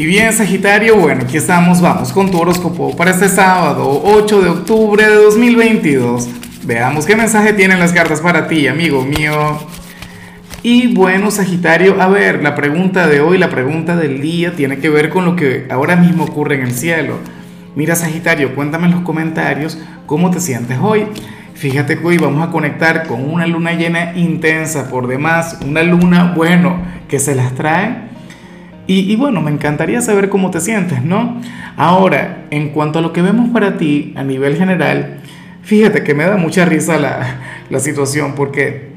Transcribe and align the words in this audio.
Y 0.00 0.06
bien, 0.06 0.32
Sagitario, 0.32 0.96
bueno, 0.96 1.24
aquí 1.24 1.36
estamos, 1.36 1.82
vamos 1.82 2.10
con 2.10 2.30
tu 2.30 2.38
horóscopo 2.40 2.96
para 2.96 3.10
este 3.10 3.28
sábado, 3.28 4.00
8 4.02 4.40
de 4.40 4.48
octubre 4.48 5.06
de 5.06 5.14
2022. 5.14 6.26
Veamos 6.64 7.04
qué 7.04 7.16
mensaje 7.16 7.52
tienen 7.52 7.78
las 7.78 7.92
cartas 7.92 8.22
para 8.22 8.48
ti, 8.48 8.66
amigo 8.66 9.04
mío. 9.04 9.58
Y 10.62 10.94
bueno, 10.94 11.30
Sagitario, 11.30 12.00
a 12.00 12.08
ver, 12.08 12.42
la 12.42 12.54
pregunta 12.54 13.08
de 13.08 13.20
hoy, 13.20 13.36
la 13.36 13.50
pregunta 13.50 13.94
del 13.94 14.22
día, 14.22 14.56
tiene 14.56 14.78
que 14.78 14.88
ver 14.88 15.10
con 15.10 15.26
lo 15.26 15.36
que 15.36 15.66
ahora 15.68 15.96
mismo 15.96 16.24
ocurre 16.24 16.54
en 16.54 16.62
el 16.62 16.72
cielo. 16.72 17.18
Mira, 17.76 17.94
Sagitario, 17.94 18.54
cuéntame 18.54 18.86
en 18.86 18.92
los 18.92 19.02
comentarios 19.02 19.76
cómo 20.06 20.30
te 20.30 20.40
sientes 20.40 20.78
hoy. 20.80 21.08
Fíjate 21.52 21.98
que 21.98 22.06
hoy 22.06 22.16
vamos 22.16 22.48
a 22.48 22.50
conectar 22.50 23.06
con 23.06 23.30
una 23.30 23.46
luna 23.46 23.74
llena 23.74 24.16
intensa 24.16 24.88
por 24.88 25.08
demás, 25.08 25.58
una 25.62 25.82
luna, 25.82 26.32
bueno, 26.34 26.80
que 27.06 27.18
se 27.18 27.34
las 27.34 27.54
trae 27.54 28.08
y, 28.92 29.14
bueno, 29.14 29.40
me 29.40 29.52
encantaría 29.52 30.00
saber 30.00 30.28
cómo 30.28 30.50
te 30.50 30.60
sientes, 30.60 31.04
¿no? 31.04 31.40
Ahora, 31.76 32.46
en 32.50 32.70
cuanto 32.70 32.98
a 32.98 33.02
lo 33.02 33.12
que 33.12 33.22
vemos 33.22 33.50
para 33.50 33.76
ti 33.76 34.12
a 34.16 34.24
nivel 34.24 34.56
general, 34.56 35.20
fíjate 35.62 36.02
que 36.02 36.12
me 36.12 36.24
da 36.24 36.36
mucha 36.36 36.64
risa 36.64 36.98
la, 36.98 37.78
situación 37.78 38.34
porque 38.34 38.88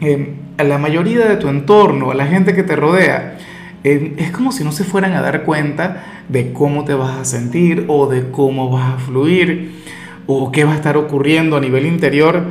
em, 0.00 0.36
a 0.56 0.64
la 0.64 0.78
mayoría 0.78 1.28
de 1.28 1.36
tu 1.36 1.48
entorno, 1.48 2.12
a 2.12 2.14
la 2.14 2.26
gente 2.26 2.54
que 2.54 2.62
te 2.62 2.76
rodea, 2.76 3.36
em, 3.84 4.14
es 4.16 4.30
como 4.30 4.52
si 4.52 4.64
no 4.64 4.72
se 4.72 4.84
fueran 4.84 5.12
a 5.12 5.20
dar 5.20 5.42
cuenta 5.42 6.22
de 6.30 6.54
cómo 6.54 6.84
te 6.84 6.94
vas 6.94 7.18
a 7.18 7.26
sentir 7.26 7.84
o 7.88 8.06
de 8.06 8.30
cómo 8.30 8.70
vas 8.70 8.94
a 8.94 8.96
fluir 8.96 9.82
o 10.26 10.50
qué 10.50 10.64
va 10.64 10.72
a 10.72 10.76
estar 10.76 10.96
ocurriendo 10.96 11.58
a 11.58 11.60
nivel 11.60 11.84
interior. 11.84 12.44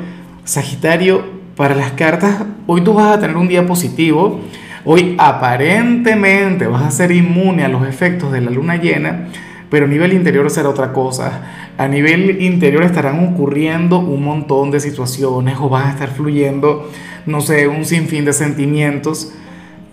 Sagitario, 0.43 1.25
para 1.55 1.73
las 1.73 1.93
cartas, 1.93 2.43
hoy 2.67 2.81
tú 2.81 2.93
vas 2.93 3.17
a 3.17 3.19
tener 3.19 3.37
un 3.37 3.47
día 3.47 3.65
positivo 3.65 4.39
Hoy 4.85 5.15
aparentemente 5.17 6.67
vas 6.67 6.83
a 6.83 6.91
ser 6.91 7.11
inmune 7.13 7.63
a 7.63 7.69
los 7.69 7.87
efectos 7.87 8.33
de 8.33 8.41
la 8.41 8.51
luna 8.51 8.75
llena, 8.75 9.29
pero 9.69 9.85
a 9.85 9.87
nivel 9.87 10.11
interior 10.11 10.49
será 10.49 10.67
otra 10.67 10.91
cosa. 10.91 11.69
A 11.77 11.87
nivel 11.87 12.41
interior 12.41 12.83
estarán 12.83 13.25
ocurriendo 13.25 13.99
un 13.99 14.23
montón 14.23 14.71
de 14.71 14.81
situaciones 14.81 15.55
o 15.59 15.69
vas 15.69 15.85
a 15.85 15.89
estar 15.91 16.09
fluyendo, 16.09 16.89
no 17.25 17.39
sé, 17.39 17.67
un 17.69 17.85
sinfín 17.85 18.25
de 18.25 18.33
sentimientos. 18.33 19.33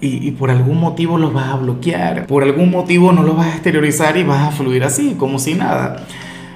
Y, 0.01 0.27
y, 0.27 0.31
por 0.31 0.51
algún 0.51 0.81
motivo 0.81 1.19
los 1.19 1.33
vas 1.35 1.51
a 1.51 1.57
bloquear, 1.57 2.27
por 2.27 2.43
algún 2.43 2.71
motivo 2.71 3.13
no 3.13 3.23
los 3.23 3.37
vas 3.37 3.49
a 3.49 3.53
exteriorizar 3.53 4.17
y 4.17 4.23
vas 4.23 4.49
a 4.49 4.51
fluir 4.51 4.83
así, 4.83 5.15
como 5.19 5.39
si 5.39 5.53
nada. 5.53 6.07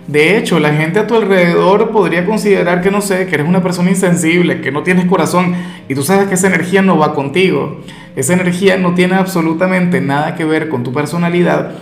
De 0.07 0.37
hecho, 0.37 0.61
la 0.61 0.75
gente 0.75 0.99
a 0.99 1.07
tu 1.07 1.15
alrededor 1.15 1.91
podría 1.91 2.27
considerar 2.27 2.83
que 2.83 2.91
no 2.91 3.01
sé, 3.01 3.27
que 3.27 3.35
eres 3.35 3.47
una 3.47 3.63
persona 3.63 3.91
insensible, 3.91 4.61
que 4.61 4.73
no 4.73 4.83
tienes 4.83 5.05
corazón 5.05 5.55
y 5.89 5.95
tú 5.95 6.03
sabes 6.03 6.27
que 6.29 6.35
esa 6.35 6.49
energía 6.49 6.83
no 6.83 6.99
va 6.99 7.15
contigo. 7.15 7.81
Esa 8.17 8.35
energía 8.35 8.77
no 8.77 8.95
tiene 8.95 9.15
absolutamente 9.17 10.01
nada 10.01 10.35
que 10.35 10.45
ver 10.45 10.69
con 10.69 10.83
tu 10.83 10.93
personalidad, 10.93 11.73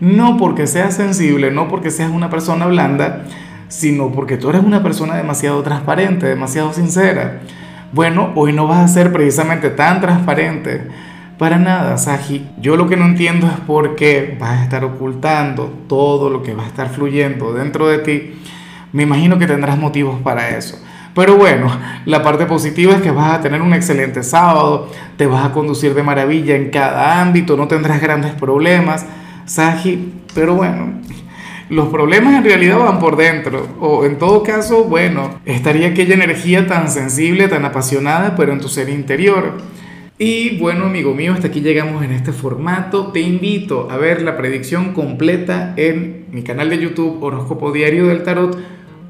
no 0.00 0.36
porque 0.36 0.66
seas 0.66 0.94
sensible, 0.94 1.50
no 1.50 1.68
porque 1.68 1.90
seas 1.90 2.10
una 2.10 2.30
persona 2.30 2.66
blanda, 2.66 3.24
sino 3.68 4.10
porque 4.10 4.36
tú 4.36 4.50
eres 4.50 4.62
una 4.62 4.82
persona 4.82 5.16
demasiado 5.16 5.62
transparente, 5.62 6.26
demasiado 6.26 6.72
sincera. 6.72 7.40
Bueno, 7.92 8.32
hoy 8.34 8.52
no 8.52 8.66
vas 8.66 8.78
a 8.80 8.88
ser 8.88 9.12
precisamente 9.12 9.70
tan 9.70 10.00
transparente 10.00 10.88
para 11.38 11.58
nada, 11.58 11.98
Saji. 11.98 12.46
Yo 12.60 12.76
lo 12.76 12.88
que 12.88 12.96
no 12.96 13.04
entiendo 13.04 13.46
es 13.46 13.60
por 13.66 13.96
qué 13.96 14.36
vas 14.40 14.60
a 14.60 14.62
estar 14.62 14.84
ocultando 14.84 15.72
todo 15.88 16.30
lo 16.30 16.42
que 16.42 16.54
va 16.54 16.64
a 16.64 16.68
estar 16.68 16.88
fluyendo 16.88 17.52
dentro 17.52 17.88
de 17.88 17.98
ti. 17.98 18.34
Me 18.92 19.02
imagino 19.02 19.38
que 19.38 19.46
tendrás 19.46 19.76
motivos 19.76 20.20
para 20.20 20.56
eso. 20.56 20.78
Pero 21.14 21.36
bueno, 21.36 21.70
la 22.06 22.22
parte 22.22 22.46
positiva 22.46 22.94
es 22.94 23.02
que 23.02 23.10
vas 23.10 23.38
a 23.38 23.40
tener 23.42 23.60
un 23.60 23.74
excelente 23.74 24.22
sábado, 24.22 24.88
te 25.16 25.26
vas 25.26 25.44
a 25.44 25.52
conducir 25.52 25.94
de 25.94 26.02
maravilla 26.02 26.56
en 26.56 26.70
cada 26.70 27.20
ámbito, 27.20 27.56
no 27.56 27.68
tendrás 27.68 28.00
grandes 28.00 28.32
problemas, 28.32 29.06
Saji. 29.44 30.12
Pero 30.34 30.54
bueno, 30.54 31.00
los 31.68 31.88
problemas 31.88 32.34
en 32.34 32.44
realidad 32.44 32.78
van 32.78 32.98
por 32.98 33.16
dentro. 33.16 33.68
O 33.80 34.04
en 34.04 34.18
todo 34.18 34.42
caso, 34.42 34.84
bueno, 34.84 35.40
estaría 35.44 35.88
aquella 35.88 36.14
energía 36.14 36.66
tan 36.66 36.90
sensible, 36.90 37.48
tan 37.48 37.64
apasionada, 37.64 38.34
pero 38.34 38.52
en 38.52 38.60
tu 38.60 38.68
ser 38.68 38.88
interior. 38.88 39.58
Y 40.18 40.58
bueno, 40.58 40.84
amigo 40.84 41.14
mío, 41.14 41.32
hasta 41.32 41.48
aquí 41.48 41.60
llegamos 41.60 42.04
en 42.04 42.12
este 42.12 42.32
formato. 42.32 43.08
Te 43.08 43.20
invito 43.20 43.88
a 43.90 43.96
ver 43.96 44.22
la 44.22 44.36
predicción 44.36 44.92
completa 44.94 45.74
en 45.76 46.26
mi 46.30 46.42
canal 46.42 46.70
de 46.70 46.78
YouTube 46.78 47.22
Horóscopo 47.22 47.72
Diario 47.72 48.06
del 48.06 48.22
Tarot 48.22 48.56